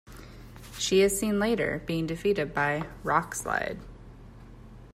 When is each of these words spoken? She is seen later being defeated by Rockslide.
She 0.79 1.01
is 1.03 1.19
seen 1.19 1.37
later 1.37 1.83
being 1.85 2.07
defeated 2.07 2.55
by 2.55 2.87
Rockslide. 3.03 3.77